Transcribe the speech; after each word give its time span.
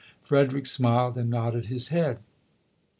Frederick 0.23 0.65
smiled 0.65 1.15
and 1.15 1.29
nodded 1.29 1.67
his 1.67 1.89
head. 1.89 2.17